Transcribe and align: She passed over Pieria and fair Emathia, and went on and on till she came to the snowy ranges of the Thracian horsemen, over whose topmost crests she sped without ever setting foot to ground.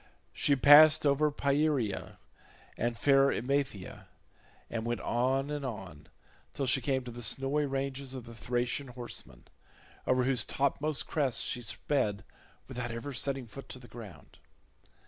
She 0.33 0.55
passed 0.55 1.05
over 1.05 1.29
Pieria 1.29 2.17
and 2.75 2.97
fair 2.97 3.31
Emathia, 3.31 4.07
and 4.67 4.83
went 4.83 5.01
on 5.01 5.51
and 5.51 5.63
on 5.63 6.07
till 6.55 6.65
she 6.65 6.81
came 6.81 7.03
to 7.03 7.11
the 7.11 7.21
snowy 7.21 7.67
ranges 7.67 8.15
of 8.15 8.25
the 8.25 8.33
Thracian 8.33 8.87
horsemen, 8.87 9.43
over 10.07 10.23
whose 10.23 10.43
topmost 10.43 11.05
crests 11.05 11.43
she 11.43 11.61
sped 11.61 12.23
without 12.67 12.89
ever 12.89 13.13
setting 13.13 13.45
foot 13.45 13.69
to 13.69 13.79
ground. 13.87 14.39